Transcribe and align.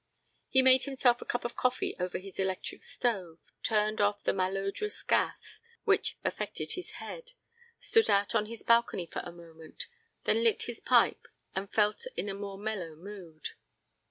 He 0.49 0.63
made 0.63 0.85
himself 0.85 1.21
a 1.21 1.25
cup 1.25 1.45
of 1.45 1.55
coffee 1.55 1.95
over 1.99 2.17
his 2.17 2.39
electric 2.39 2.83
stove, 2.83 3.37
turned 3.61 4.01
off 4.01 4.23
the 4.23 4.33
malodorous 4.33 5.03
gas, 5.03 5.59
which 5.83 6.17
affected 6.23 6.71
his 6.71 6.93
head, 6.93 7.33
stood 7.79 8.09
out 8.09 8.33
on 8.33 8.47
his 8.47 8.63
balcony 8.63 9.05
for 9.05 9.19
a 9.23 9.31
moment, 9.31 9.85
then 10.23 10.43
lit 10.43 10.63
his 10.63 10.79
pipe 10.79 11.27
and 11.53 11.71
felt 11.71 12.07
in 12.17 12.29
a 12.29 12.33
more 12.33 12.57
mellow 12.57 12.95
mood. 12.95 13.49